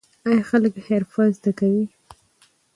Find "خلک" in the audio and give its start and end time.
0.49-0.73